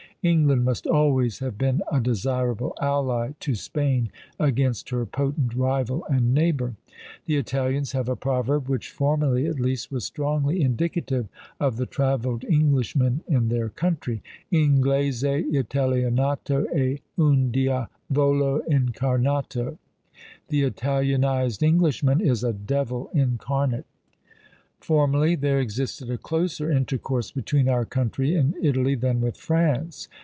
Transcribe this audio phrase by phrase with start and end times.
[0.23, 6.31] England must always have been a desirable ally to Spain against her potent rival and
[6.31, 6.75] neighbour.
[7.25, 11.27] The Italians have a proverb, which formerly, at least, was strongly indicative
[11.59, 19.79] of the travelled Englishmen in their country, Inglese Italianato è un diavolo incarnato;
[20.49, 23.85] "The Italianised Englishman is a devil incarnate."
[24.79, 30.07] Formerly there existed a closer intercourse between our country and Italy than with France.